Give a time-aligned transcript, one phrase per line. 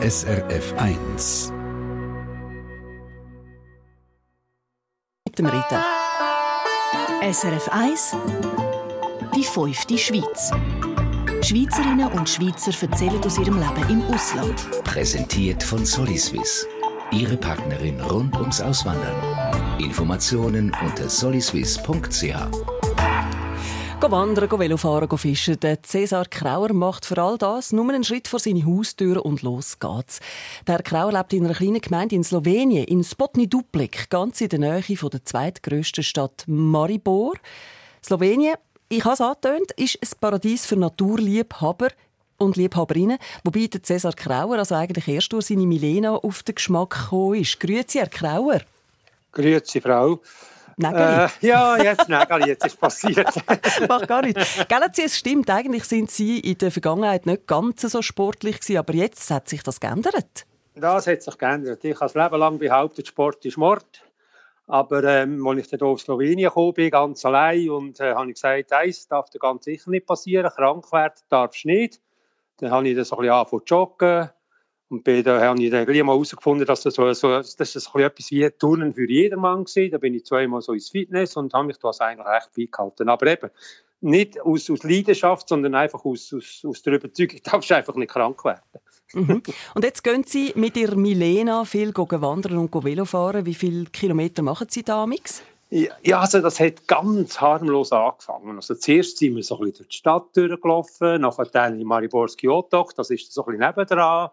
[0.00, 1.52] SRF 1.
[5.26, 5.82] Mit dem Reden.
[7.32, 8.16] SRF 1
[9.34, 10.52] Die fünfte Schweiz.
[11.42, 14.84] Schweizerinnen und Schweizer erzählen aus ihrem Leben im Ausland.
[14.84, 16.64] Präsentiert von Soliswiss.
[17.10, 19.80] Ihre Partnerin rund ums Auswandern.
[19.80, 22.77] Informationen unter soliswiss.ch.
[24.00, 25.58] Go wandern, go Velofahren, go fischen.
[25.58, 29.80] Der Cäsar Krauer macht für all das nur einen Schritt vor seine Haustür und los
[29.80, 30.20] geht's.
[30.68, 34.50] Der Herr Krauer lebt in einer kleinen Gemeinde in Slowenien, in Spotni Duplik, ganz in
[34.50, 37.34] der Nähe von der zweitgrößten Stadt Maribor.
[38.00, 38.54] Slowenien,
[38.88, 41.88] ich habe es angetönt, ist ein Paradies für Naturliebhaber
[42.36, 46.90] und Liebhaberinnen, wobei der Cäsar Krauer also eigentlich erst durch seine Milena auf den Geschmack
[46.90, 47.58] gekommen ist.
[47.58, 48.60] Grüezi, Herr Krauer.
[49.32, 50.20] Grüezi, Frau.
[50.78, 51.24] Nägeli.
[51.24, 53.28] Äh, ja, jetzt Nägeli, jetzt ist passiert.
[53.88, 54.38] Macht gar nicht.
[54.68, 58.94] Gell, es stimmt, eigentlich sind Sie in der Vergangenheit nicht ganz so sportlich gewesen, aber
[58.94, 60.46] jetzt hat sich das geändert.
[60.74, 61.84] Das hat sich geändert.
[61.84, 64.04] Ich habe das Leben lang behauptet, Sport ist Mord.
[64.68, 68.34] Aber ähm, als ich dann auf Slowenien gekommen bin, ganz allein, und äh, habe ich
[68.34, 72.00] gesagt, eins darf dir ganz sicher nicht passieren, krank werden darfst du nicht.
[72.58, 74.30] Dann habe ich das ein bisschen angefangen zu joggen.
[74.90, 77.72] Und bei da habe ich dann gleich mal herausgefunden, dass das, so, so, das ist
[77.72, 79.88] so etwas wie Turnen für jedermann war.
[79.90, 83.08] Da bin ich zweimal so ins Fitness und habe mich das eigentlich recht fit gehalten.
[83.08, 83.50] Aber eben,
[84.00, 88.10] nicht aus, aus Leidenschaft, sondern einfach aus, aus, aus der Überzeugung, du darfst einfach nicht
[88.10, 88.62] krank werden.
[89.12, 89.42] Mhm.
[89.74, 93.46] Und jetzt gehen Sie mit Ihrer Milena viel wandern und Velofahren.
[93.46, 95.42] Wie viele Kilometer machen Sie da, Mix?
[95.70, 98.56] Ja, also das hat ganz harmlos angefangen.
[98.56, 102.48] Also zuerst sind wir so ein bisschen durch die Stadt durchgelaufen, nachher dann in Mariborski
[102.48, 104.30] Otok, das ist so ein bisschen nebendran.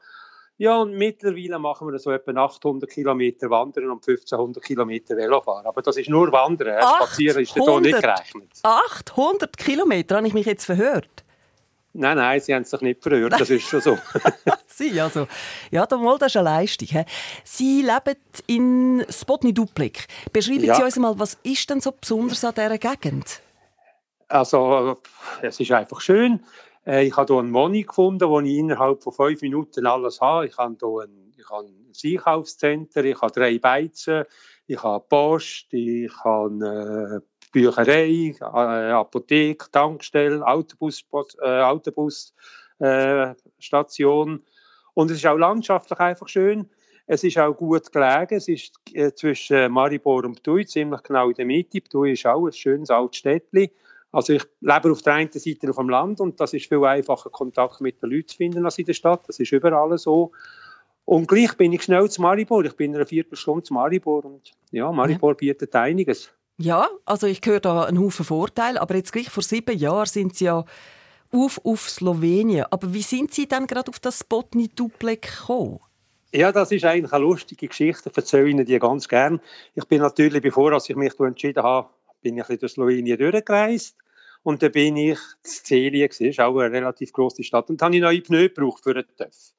[0.58, 5.66] Ja, und mittlerweile machen wir so etwa 800 Kilometer Wandern und 1500 Kilometer Velofahren.
[5.66, 6.78] Aber das ist nur Wandern.
[6.78, 8.52] 800, Spazieren ist da nicht gerechnet.
[8.64, 11.10] 800 Kilometer, habe ich mich jetzt verhört?
[11.98, 13.98] Nein, nein, sie haben sich nicht verhört, das ist schon so.
[14.68, 15.28] sie, also.
[15.72, 16.90] Ja, das ist eine Leistung.
[16.90, 17.06] He?
[17.46, 20.08] Sie leben in Spotni Duplik.
[20.34, 20.76] Beschreiben ja.
[20.76, 23.42] Sie uns mal, was ist denn so besonders an dieser Gegend?
[24.28, 24.98] Also,
[25.42, 26.44] es ist einfach schön.
[26.86, 30.48] Äh, ich habe hier eine Wohnung gefunden, wo ich innerhalb von fünf Minuten alles habe.
[30.48, 34.24] Ich habe hier ein, ich habe ein Einkaufszentrum, ich habe drei Beizen,
[34.68, 41.04] ich habe Post, ich habe eine Bücherei, eine Apotheke, Tankstelle, Autobus,
[41.42, 44.36] äh, Autobusstation.
[44.36, 44.40] Äh,
[44.94, 46.70] und es ist auch landschaftlich einfach schön.
[47.08, 48.36] Es ist auch gut gelegen.
[48.36, 51.82] Es ist äh, zwischen Maribor und Btui, ziemlich genau in der Mitte.
[51.82, 53.70] Btui ist auch ein schönes altes Städtchen.
[54.16, 57.30] Also ich lebe auf der einen Seite auf dem Land und das ist viel einfacher,
[57.30, 59.28] Kontakt mit den Leuten zu finden als in der Stadt.
[59.28, 60.32] Das ist überall so.
[61.04, 62.64] Und gleich bin ich schnell zu Maribor.
[62.64, 65.52] Ich bin in einer Viertelstunde zu Maribor und ja, Maribor ja.
[65.52, 66.32] bietet einiges.
[66.58, 70.34] Ja, also ich höre da einen Haufen Vorteile, aber jetzt gleich vor sieben Jahren sind
[70.34, 70.64] Sie ja
[71.34, 72.68] auf, auf Slowenien.
[72.72, 75.82] Aber wie sind Sie dann gerade auf das Spotni Duplek gekommen?
[76.34, 78.10] Ja, das ist eigentlich eine lustige Geschichte.
[78.10, 79.42] Ich erzähle Ihnen die ganz gern.
[79.74, 81.90] Ich bin natürlich, bevor ich mich entschieden habe,
[82.22, 83.98] bin ich durch Slowenien durchgereist.
[84.46, 87.96] Und dann bin ich Celien, das ist auch eine relativ grosse Stadt, und da habe
[87.96, 89.56] ich neue Pneu gebraucht für einen TÜV.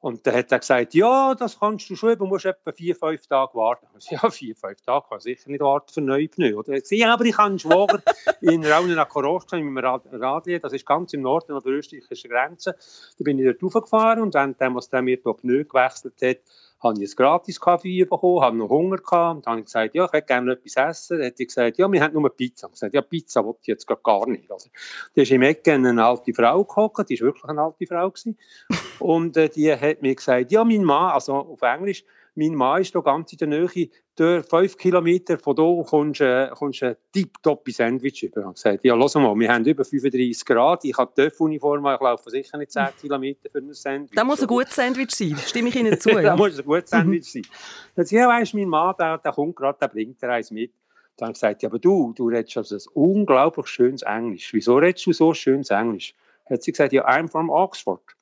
[0.00, 3.24] Und dann hat er gesagt, ja, das kannst du schon, aber musst etwa vier, fünf
[3.28, 3.86] Tage warten.
[3.96, 6.56] Ich ja, vier, fünf Tage kann ich sicher nicht warten für neue Pneu.
[6.56, 6.72] Oder?
[6.72, 8.02] Gesagt, ja, aber ich habe einen Schwager
[8.40, 12.28] in Raunen nach Koroschka, mit einem Radli, das ist ganz im Norden an der österreichischen
[12.28, 12.76] Grenze.
[13.18, 16.38] Da bin ich dort raufgefahren und dann, als der mir die Pneu gewechselt hat,
[16.80, 19.36] habe ich ein gratis Kaffee bekommen, habe noch Hunger gehabt.
[19.36, 21.18] Und dann habe ich gesagt, ja, ich hätte gerne etwas essen.
[21.18, 22.66] Dann hat ich gesagt, ja, wir haben nur Pizza.
[22.66, 24.50] Ich gesagt, ja, Pizza wollte ich jetzt gar nicht.
[24.50, 24.68] Also,
[25.14, 28.10] da ist im Ecken eine alte Frau gehockt, die war wirklich eine alte Frau.
[28.10, 28.38] Gewesen.
[28.98, 32.04] Und äh, die hat mir gesagt, ja, mein Mann, also auf Englisch,
[32.36, 36.86] mein Mann ist da ganz in der Nähe, durch fünf Kilometer von hier kommst du
[36.86, 38.40] äh, ein tipptoppe Sandwich über.
[38.40, 41.86] Ich habe gesagt, ja, lass mal, wir haben über 35 Grad, ich habe die Uniform,
[41.86, 44.14] ich laufe sicher nicht 10 Kilometer für ein Sandwich.
[44.14, 46.10] Das muss ein gutes Sandwich sein, stimme ich Ihnen zu.
[46.16, 46.22] Ja?
[46.22, 47.46] das muss ein gutes Sandwich sein.
[47.94, 50.72] Dann ja, weißt du, mein Mann, der, der kommt gerade, der bringt dir eins mit.
[51.16, 54.52] Dann habe ich gesagt, ja, aber du, du redest also ein unglaublich schönes Englisch.
[54.52, 56.14] Wieso redest du so schönes Englisch?
[56.48, 58.15] Hat sie gesagt, ja, I'm from Oxford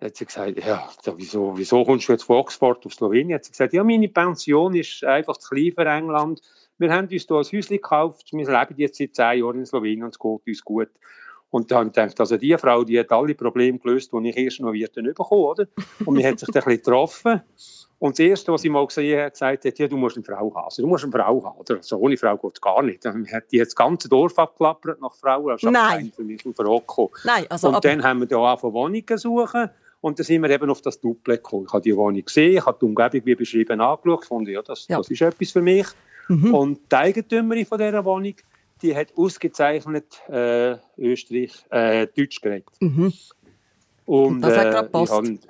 [0.00, 3.36] hat sie gesagt, ja, wieso, wieso kommst du jetzt von Oxford auf Slowenien?
[3.36, 6.40] Hat sie gesagt, ja, meine Pension ist einfach zu klein für England.
[6.78, 10.04] Wir haben uns hier ein Häuschen gekauft, wir leben jetzt seit zehn Jahren in Slowenien
[10.04, 10.90] und es geht uns gut.
[11.50, 14.36] Und dann habe ich gedacht, also die Frau, die hat alle Probleme gelöst, die ich
[14.36, 15.68] erst noch wieder bekommen, oder?
[16.04, 17.42] Und man hat sich dann ein bisschen getroffen.
[18.00, 20.52] Und das Erste, was sie mal gesehen hat, gesagt hat, ja, du musst eine Frau
[20.52, 20.64] haben.
[20.64, 21.56] Also, du musst eine Frau haben.
[21.56, 21.76] Oder?
[21.76, 23.04] Also, ohne Frau geht es gar nicht.
[23.04, 25.54] Dann hat die das ganze Dorf abgeklappert nach Frauen.
[25.54, 26.12] Ist Nein.
[26.14, 26.82] für mich in Frage
[27.24, 29.70] Nein, also, Und dann haben wir da angefangen, Wohnungen suchen.
[30.04, 31.64] Und dann sind wir eben auf das Duplex gekommen.
[31.66, 34.86] Ich habe die Wohnung gesehen, ich habe die Umgebung wie beschrieben angeschaut, fand, ja, das,
[34.86, 34.98] ja.
[34.98, 35.86] das ist etwas für mich.
[36.28, 36.54] Mhm.
[36.54, 38.34] Und die Eigentümerin von dieser Wohnung,
[38.82, 42.68] die hat ausgezeichnet äh, Österreich, äh, Deutsch geredet.
[42.80, 43.14] Mhm.
[44.04, 45.48] Und, das hat äh, gerade gepasst.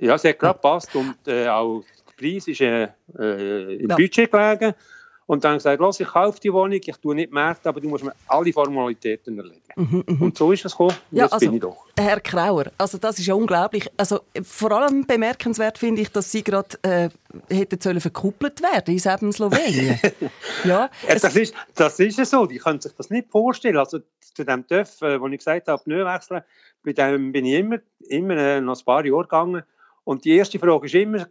[0.00, 3.96] Ja, es hat gerade gepasst und äh, auch der Preis ist äh, äh, im ja.
[3.96, 4.74] Budget gelegen.
[5.26, 8.04] Und dann gesagt, los, ich kaufe die Wohnung, ich tue nicht Märkte, aber du musst
[8.04, 9.62] mir alle Formalitäten erledigen.
[9.74, 10.24] Mhm, mh.
[10.24, 10.96] Und so ist es gekommen.
[11.10, 11.86] Ja, also, bin ich doch.
[11.98, 13.90] Herr Krauer, also das ist ja unglaublich.
[13.96, 17.08] Also vor allem bemerkenswert finde ich, dass Sie gerade äh,
[17.48, 19.98] hätten sollen verkuppelt werden in eben Slowenien.
[20.64, 22.44] ja, ja das, ist, das ist ja so.
[22.44, 23.78] Die können sich das nicht vorstellen.
[23.78, 26.42] Also zu dem TÜV, äh, wo ich gesagt habe, neu wechseln,
[26.84, 27.78] bei dem bin ich immer,
[28.08, 29.62] immer äh, noch ein paar Jahre gegangen.
[30.04, 31.26] Und die erste Frage war immer,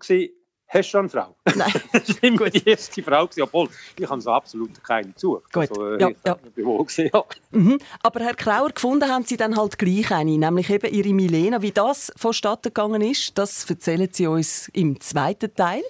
[0.73, 1.35] Hast du schon eine Frau?
[1.55, 1.71] Nein.
[1.91, 5.51] das war immer die erste Frau, obwohl ich habe so absolut keine gesucht.
[5.53, 5.69] Gut.
[5.69, 6.37] Also, ja, ja.
[6.55, 7.23] Gewesen, ja.
[7.51, 7.77] Mhm.
[8.01, 11.61] Aber Herr Krauer, gefunden haben Sie dann halt gleich eine, nämlich eben Ihre Milena.
[11.61, 15.83] Wie das vonstatten gegangen ist, das erzählen Sie uns im zweiten Teil.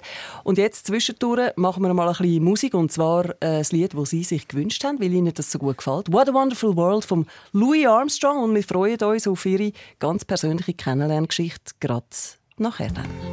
[0.44, 4.09] Und jetzt zwischendurch machen wir mal ein bisschen Musik, und zwar äh, das Lied, das
[4.09, 6.12] Sie sich gewünscht haben, weil Ihnen das so gut gefällt.
[6.12, 8.44] «What a Wonderful World» von Louis Armstrong.
[8.44, 12.06] Und wir freuen uns auf Ihre ganz persönliche Kennenlerngeschichte, gerade
[12.57, 13.32] nachher dann.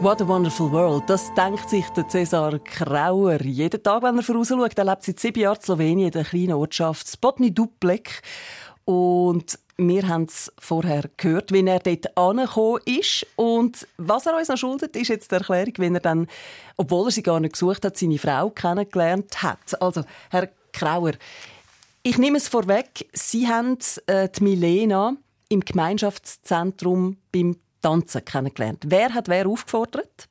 [0.00, 3.40] What a Wonderful World, das denkt sich der Cesar Krauer.
[3.40, 6.52] Jeden Tag, wenn er vorausschaut, er lebt seit sieben Jahren in Slowenien in der kleinen
[6.52, 8.20] Ortschaft Spotny Duplek.
[8.84, 13.26] Und wir haben es vorher gehört, wie er dort angekommen ist.
[13.36, 16.26] Und was er uns noch schuldet, ist jetzt die Erklärung, wie er dann,
[16.76, 19.80] obwohl er sie gar nicht gesucht hat, seine Frau kennengelernt hat.
[19.80, 21.12] Also, Herr Krauer,
[22.02, 25.16] ich nehme es vorweg, Sie haben äh, die Milena
[25.48, 28.82] im Gemeinschaftszentrum beim Tanzen kennengelernt.
[28.88, 30.28] Wer hat wer aufgefordert?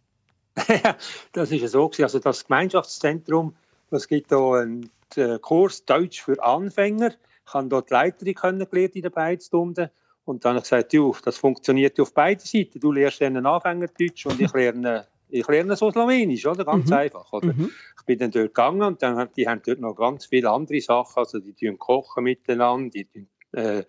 [1.31, 3.55] das ist so Also das Gemeinschaftszentrum,
[3.89, 7.11] das gibt hier einen äh, Kurs Deutsch für Anfänger.
[7.47, 9.89] Ich habe dort die Leiterin kennengelernt in den beiden Stunden.
[10.25, 12.77] Und dann habe ich gesagt, du, das funktioniert auf beiden Seiten.
[12.77, 16.65] Du lernst einen Anfängerdeutsch und ich lerne, ich lerne so Slowenisch, oder?
[16.65, 16.93] Ganz mhm.
[16.93, 17.53] einfach, oder?
[17.53, 17.71] Mhm.
[17.97, 21.19] Ich bin dann dort gegangen und dann, die haben dort noch ganz viele andere Sachen.
[21.19, 23.83] Also die tun kochen miteinander, die tun, äh,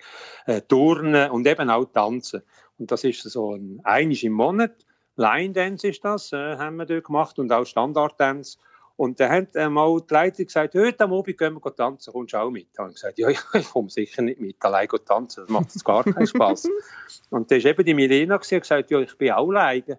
[0.46, 2.42] äh, turnen und eben auch tanzen.
[2.78, 4.84] Und das ist so ein einiges im Monat.
[5.16, 8.58] Line Dance ist das, äh, haben wir dort gemacht und auch Standard Dance.
[8.96, 12.32] Und da hat äh, mal die Leitung gesagt, heute am Abend gehen wir tanzen, kommst
[12.32, 12.68] du auch mit?
[12.74, 15.84] Da habe ich gesagt, ja, ich komme sicher nicht mit, allein tanzen, das macht jetzt
[15.84, 16.68] gar keinen Spaß.
[17.30, 19.98] und da ist eben die Milena gesagt, ja, ich bin auch alleine.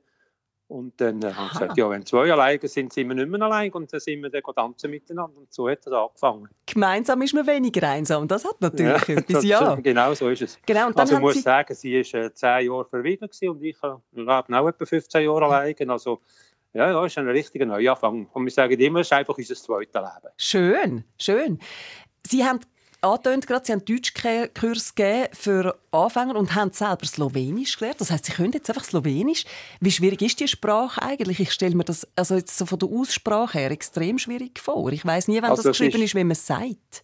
[0.68, 3.42] Und dann äh, haben sie gesagt, ja, wenn zwei alleine sind, sind wir nicht mehr
[3.42, 5.38] allein und dann sind wir dann tanzen miteinander.
[5.38, 6.50] Und so hat das angefangen.
[6.66, 8.28] Gemeinsam ist man weniger einsam.
[8.28, 9.76] Das hat natürlich ja, etwas, ja.
[9.76, 10.60] Genau so ist es.
[10.66, 11.42] Genau, und dann also ich muss sie...
[11.42, 15.46] sagen, sie war äh, zehn Jahre verwiesen und ich äh, lebe auch etwa 15 Jahre
[15.46, 15.90] allein.
[15.90, 16.20] Also
[16.74, 18.28] ja, das ist ein richtiger Neuanfang.
[18.34, 20.34] Und wir sagen immer, es ist einfach unser zweites Leben.
[20.38, 21.60] Schön, schön.
[22.26, 22.60] Sie haben
[23.02, 28.02] angetönt gerade, Sie haben Deutschkurs gegeben für Anfänger und haben selber Slowenisch gelernt.
[28.02, 29.46] Das heißt, Sie können jetzt einfach Slowenisch.
[29.80, 31.40] Wie schwierig ist die Sprache eigentlich?
[31.40, 34.92] Ich stelle mir das also jetzt so von der Aussprache her extrem schwierig vor.
[34.92, 37.04] Ich weiß nie, wenn also das geschrieben ist, ist, wie man es sagt.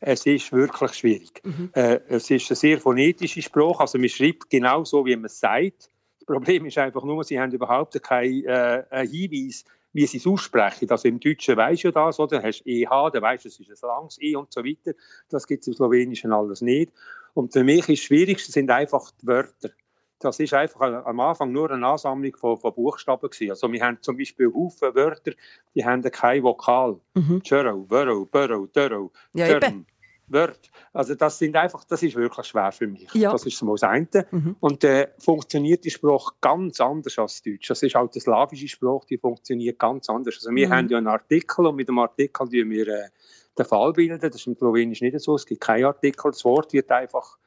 [0.00, 1.40] Es ist wirklich schwierig.
[1.42, 1.70] Mhm.
[1.72, 3.80] Äh, es ist eine sehr phonetische Sprache.
[3.80, 5.90] Also man schreibt genau so, wie man es sagt.
[6.18, 9.64] Das Problem ist einfach nur, sie haben überhaupt keinen äh, Hinweis
[9.96, 10.90] wie sie es aussprechen.
[10.90, 12.38] Also im Deutschen weisst du das, oder?
[12.38, 14.92] Du hast EH, dann weisst du, es ist ein langes E und so weiter.
[15.30, 16.92] Das gibt es im Slowenischen alles nicht.
[17.32, 19.70] Und für mich ist das Schwierigste sind einfach die Wörter.
[20.18, 23.50] Das ist einfach am Anfang nur eine Ansammlung von, von Buchstaben gewesen.
[23.50, 25.32] Also wir haben zum Beispiel Haufen Wörter,
[25.74, 27.00] die haben kein Vokal.
[27.14, 27.42] Mhm.
[27.42, 29.86] Churro, Burrow, Burrow, Dörrow, ja, eben.
[30.28, 30.70] Wörter.
[30.92, 33.12] Also das sind einfach, das ist wirklich schwer für mich.
[33.14, 33.32] Ja.
[33.32, 34.08] Das ist das eine.
[34.30, 34.56] Mhm.
[34.60, 37.68] Und äh, funktioniert die Sprache ganz anders als Deutsch.
[37.68, 40.36] Das ist halt eine slawische Sprache, die funktioniert ganz anders.
[40.36, 40.72] Also wir mhm.
[40.72, 43.08] haben ja einen Artikel und mit dem Artikel tun wir äh,
[43.56, 44.20] den Fall bilden.
[44.20, 45.34] Das ist im Slowenisch nicht so.
[45.34, 46.30] Es gibt keinen Artikel.
[46.30, 47.38] Das Wort wird einfach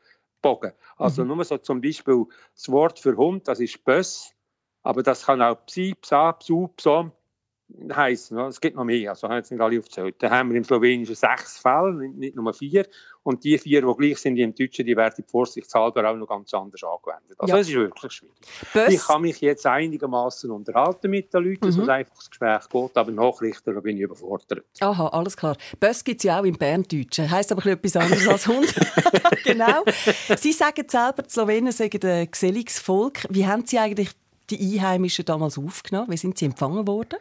[0.41, 0.71] bogen.
[0.97, 1.35] Also mhm.
[1.35, 4.33] nur so zum Beispiel das Wort für Hund, das ist Böss.
[4.83, 7.11] Aber das kann auch Psi, Psa, Psu, Psom,
[7.93, 8.37] heißen.
[8.39, 10.15] Es gibt noch mehr, also haben jetzt nicht alle aufgezählt.
[10.19, 12.85] Da haben wir im Slowenischen sechs Fälle, nicht nur vier.
[13.23, 16.53] Und die vier, die gleich sind wie im Deutschen, die werden vorsichtshalber auch noch ganz
[16.53, 17.35] anders angewendet.
[17.37, 17.59] Also ja.
[17.59, 18.35] es ist wirklich schwierig.
[18.73, 18.93] Bös.
[18.93, 21.71] Ich kann mich jetzt einigermaßen unterhalten mit den Leuten, mhm.
[21.71, 24.63] so einfach das Gespräch geht, aber Nachrichten, da bin ich überfordert.
[24.79, 25.57] Aha, alles klar.
[25.79, 28.73] Bös gibt es ja auch im Berndeutschen, heisst aber etwas anderes als Hund.
[29.43, 29.83] genau.
[30.37, 33.25] Sie sagen selber, die Slowenen seien ein geselliges Volk.
[33.29, 34.11] Wie haben Sie eigentlich
[34.49, 36.11] die Einheimischen damals aufgenommen?
[36.11, 37.19] Wie sind sie empfangen worden?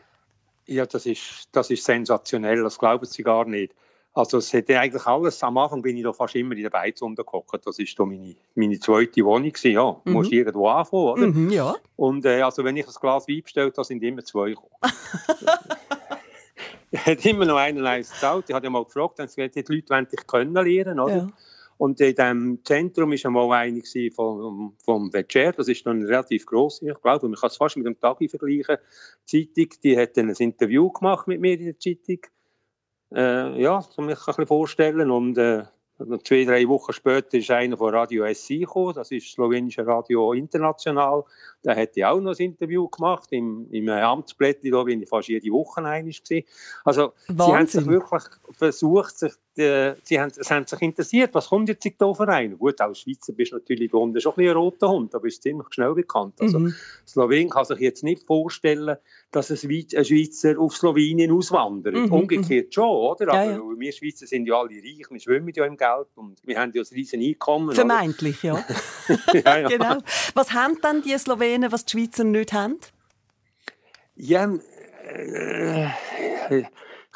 [0.69, 3.75] Ja, das ist, das ist sensationell, das glauben Sie gar nicht.
[4.15, 7.01] Also es hätte eigentlich alles, am Anfang bin ich da fast immer in der Beiz
[7.03, 9.97] untergehockt, das ist da meine, meine zweite Wohnung gewesen, ja.
[10.05, 10.13] Mhm.
[10.13, 11.27] Musst irgendwo anfangen, oder?
[11.27, 11.75] Mhm, ja.
[11.97, 14.71] Und äh, also wenn ich ein Glas Wein bestellt da sind immer zwei gekommen.
[16.97, 18.47] hat immer noch einen eins gezahlt.
[18.49, 21.17] Ich habe ja mal gefragt, dann gesagt, die Leute wollen dich können lernen, oder?
[21.17, 21.29] Ja.
[21.79, 23.81] Und in diesem Zentrum war einmal einer
[24.15, 27.87] vom, vom Vecer, das ist dann relativ gross, ich glaube, man kann es fast mit
[27.87, 28.77] dem Tagi vergleichen.
[29.31, 32.21] Die Zeitung, die hat dann ein Interview gemacht mit mir in der Zeitung.
[33.15, 35.11] Äh, ja, das kann mich ein bisschen vorstellen.
[35.11, 35.65] Und äh,
[36.25, 41.25] zwei, drei Wochen später ist einer von Radio SI gekommen, das ist slowenische Radio International.
[41.63, 45.29] Da hat er auch noch ein Interview gemacht im, im Amtsblättchen, da bin ich fast
[45.29, 46.23] jede Woche einig
[46.85, 47.37] Also Wahnsinn.
[47.37, 51.69] sie haben sich wirklich versucht, sich äh, sie haben, es haben sich interessiert, was kommt
[51.69, 52.59] jetzt da für einen?
[52.59, 55.67] Gut, als Schweizer bist du natürlich unten schon ein, ein roter Hund, aber ist ziemlich
[55.71, 56.35] schnell bekannt.
[56.41, 56.75] Also, mhm.
[57.07, 58.97] Slowenien kann sich jetzt nicht vorstellen,
[59.31, 61.95] dass ein Schweizer auf Slowenien auswandert.
[61.95, 62.13] Mhm.
[62.13, 63.29] Umgekehrt schon, oder?
[63.29, 63.61] Aber ja, ja.
[63.61, 66.83] wir Schweizer sind ja alle reich, wir schwimmen ja im Geld und wir haben ja
[66.83, 67.75] ein riesen Einkommen.
[67.75, 68.65] Vermeintlich, ja.
[69.33, 69.69] ja, ja.
[69.69, 69.99] genau.
[70.35, 72.79] Was haben dann die Slowenen, was die Schweizer nicht haben?
[74.17, 74.53] Ja,
[75.09, 75.87] äh,
[76.51, 76.67] ich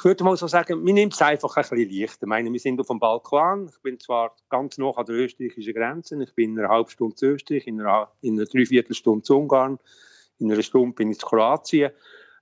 [0.05, 2.19] würde mal so sagen, mir nimmt es einfach ein bisschen leicht.
[2.23, 3.69] Ich meine, wir sind auf dem Balkan.
[3.69, 6.23] Ich bin zwar ganz nah an der österreichischen Grenze.
[6.23, 9.79] Ich bin in einer halben Stunde zu Österreich, in einer, in einer Dreiviertelstunde zu Ungarn,
[10.39, 11.93] in einer Stunde bin ich zu Kroatien.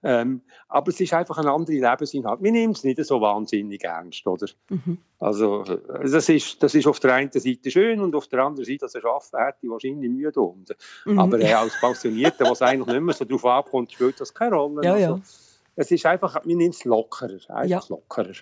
[0.03, 2.43] Ähm, aber es ist einfach ein anderer Lebensinhalt.
[2.43, 4.47] Wir nehmen es nicht so wahnsinnig ernst, oder?
[4.71, 4.99] Mhm.
[5.19, 8.79] Also, das ist, das ist auf der einen Seite schön und auf der anderen Seite,
[8.79, 10.75] dass er arbeiten hätte, wahrscheinlich Mühe da unten.
[11.05, 11.19] Mhm.
[11.19, 14.83] Aber äh, als Pensionierter, was eigentlich nicht mehr so darauf ankommt, spielt das keine Rolle.
[14.83, 15.21] Ja, also, ja.
[15.77, 17.81] Es ist einfach, wir nehmen es lockerer, einfach ja.
[17.89, 18.35] lockerer.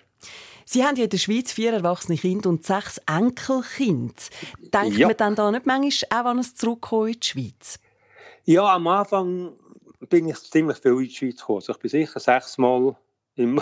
[0.65, 4.13] Sie haben ja in der Schweiz vier erwachsene Kinder und sechs Enkelkinder.
[4.73, 5.07] Denkt ja.
[5.07, 7.79] man dann da nicht manchmal auch an ein Zurückkommen in die Schweiz?
[8.45, 9.53] Ja, am Anfang
[10.09, 11.57] bin ich ziemlich viel in die Schweiz gekommen.
[11.57, 12.95] Also ich bin sicher sechsmal
[13.35, 13.59] im,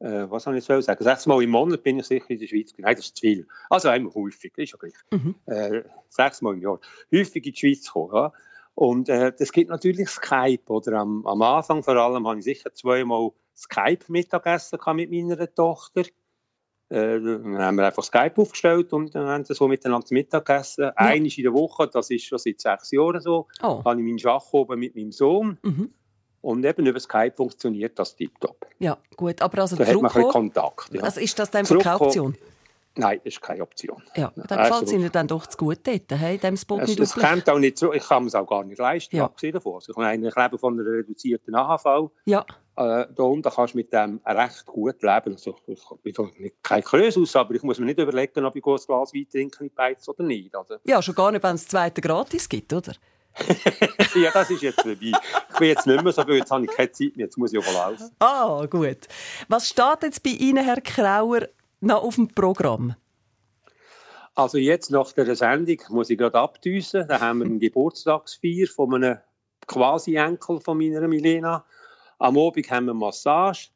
[0.00, 2.72] äh, was soll ich jetzt sagen, sechsmal im Monat bin ich sicher in der Schweiz.
[2.78, 3.46] Nein, das ist zu viel.
[3.68, 4.94] Also einmal häufig, ist ja gleich.
[5.10, 5.34] Mhm.
[5.46, 6.80] Äh, sechsmal im Jahr.
[7.12, 8.32] Häufig in die Schweiz gekommen, ja.
[8.78, 10.62] Und äh, das gibt natürlich Skype.
[10.68, 16.02] Oder am, am Anfang vor allem habe ich sicher zweimal Skype-Mittagessen mit meiner Tochter.
[16.88, 20.84] Äh, dann haben wir einfach Skype aufgestellt und dann haben sie so miteinander Mittagessen.
[20.84, 20.92] Ja.
[20.94, 23.82] Einmal in der Woche, das ist schon seit sechs Jahren so, oh.
[23.84, 25.58] habe ich meinen Schach oben mit meinem Sohn.
[25.62, 25.90] Mhm.
[26.40, 28.64] Und eben über Skype funktioniert das tiptop.
[28.78, 29.42] Ja, gut.
[29.42, 30.94] Aber also da hat man ein Kontakt.
[30.94, 31.02] Ja.
[31.02, 32.36] Also ist das dann keine Option?
[32.98, 34.02] Nein, das ist keine Option.
[34.16, 36.80] Ja, dann also, gefällt es Ihnen dann doch zu gut dort, hey, in diesem Spot
[36.80, 39.24] es, es kommt auch nicht so, ich kann es auch gar nicht leisten, ja.
[39.24, 39.74] abgesehen davon.
[39.74, 42.10] Also ich, meine, ich lebe von einer reduzierten AHV.
[42.24, 42.44] Ja.
[42.76, 45.32] Äh, da unten kannst du mit dem recht gut leben.
[45.32, 48.76] Also, ich bin nicht kein Krösus, aber ich muss mir nicht überlegen, ob ich ein
[48.76, 50.54] Glas Wein trinke mit Beiz oder nicht.
[50.54, 50.76] Also.
[50.84, 52.94] Ja, schon gar nicht, wenn es zweite gratis gibt, oder?
[54.14, 55.12] ja, das ist jetzt vorbei.
[55.50, 57.52] Ich bin jetzt nicht mehr so gut, jetzt habe ich keine Zeit mehr, jetzt muss
[57.52, 58.10] ich auch laufen.
[58.18, 59.06] Ah, gut.
[59.48, 61.48] Was steht jetzt bei Ihnen, Herr Krauer,
[61.80, 62.94] noch auf dem Programm?
[64.34, 67.06] Also jetzt nach der Sendung muss ich gerade abdüsen.
[67.08, 69.18] Da haben wir eine Geburtstagsfeier von einem
[69.66, 71.64] quasi Enkel von meiner Milena.
[72.18, 73.70] Am Abend haben wir Massage.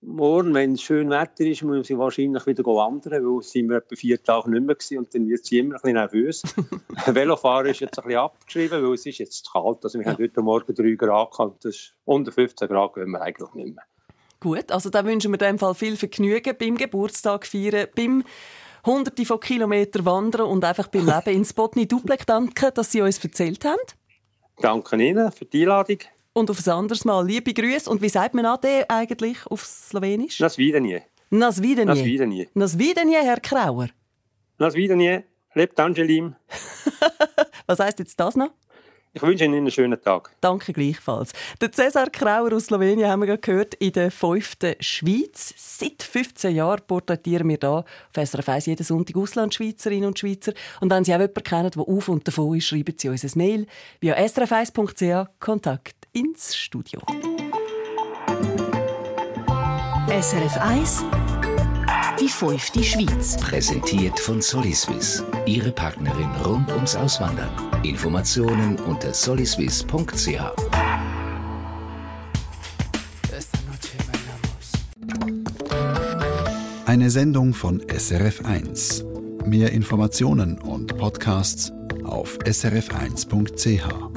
[0.00, 3.96] Morgen, wenn es schön Wetter ist, muss sie wahrscheinlich wieder wandern, weil sind wir etwa
[3.96, 6.42] vier Tage nicht mehr gewesen und dann wird sie immer ein bisschen nervös.
[7.06, 9.82] Velofahren ist jetzt ein bisschen abgeschrieben, weil es ist jetzt zu kalt.
[9.82, 10.12] Also wir ja.
[10.12, 13.74] haben heute Morgen 3 Grad gehabt, das ist unter 15 Grad gehen wir eigentlich nicht
[13.74, 13.84] mehr.
[14.40, 18.22] Gut, also da wünschen wir in dem Fall viel Vergnügen beim Geburtstag feiern, beim
[18.86, 22.24] hunderte von Kilometern wandern und einfach beim Leben in Spotny Duplek.
[22.24, 23.80] Danke, dass Sie uns erzählt haben.
[24.60, 25.98] Danke Ihnen für die Einladung.
[26.32, 27.26] Und auf ein anderes Mal.
[27.26, 27.90] Liebe Grüße.
[27.90, 30.38] Und wie sagt man Ade eigentlich auf Slowenisch?
[30.38, 31.00] Nasvidenie.
[31.30, 31.86] Nasvidenie.
[31.86, 32.48] Nasvidenie.
[32.54, 33.88] Nasvidenie, Herr Krauer.
[34.58, 35.24] Nasvidenie.
[35.54, 36.36] Lebt Angelim.
[37.66, 38.50] Was heißt jetzt das noch?
[39.14, 40.30] Ich wünsche Ihnen einen schönen Tag.
[40.40, 41.32] Danke gleichfalls.
[41.60, 45.54] Der Cesar Krauer aus Slowenien haben wir gehört in der fünften Schweiz.
[45.56, 47.84] Seit 15 Jahren porträtieren wir hier auf
[48.14, 50.52] SRF 1 jeden Sonntag Auslandschweizerinnen und Schweizer.
[50.80, 53.30] Und wenn Sie auch jemanden kennen, der auf und davon ist, schreiben Sie uns ein
[53.34, 53.66] Mail
[54.00, 57.00] via srf1.ch Kontakt ins Studio.
[60.08, 61.04] SRF 1
[62.20, 63.36] die fünfte Schweiz.
[63.36, 65.22] Präsentiert von Soliswiss.
[65.46, 67.50] Ihre Partnerin rund ums Auswandern.
[67.82, 70.40] Informationen unter soliswiss.ch.
[76.86, 79.04] Eine Sendung von SRF1.
[79.46, 81.72] Mehr Informationen und Podcasts
[82.04, 84.07] auf srf1.ch.